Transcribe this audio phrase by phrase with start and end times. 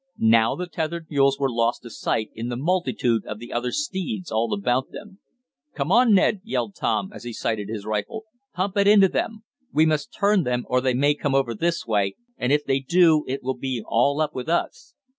[0.33, 4.31] Now the tethered mules were lost to sight in the multitude of the other steeds
[4.31, 5.19] all about them.
[5.75, 8.25] "Come on, Ned!" yelled Tom, as he sighted his rifle.
[8.51, 9.43] "Pump it into them!
[9.71, 13.25] We must turn them, or they may come over this way, and if they do
[13.27, 14.95] it will be all up with us."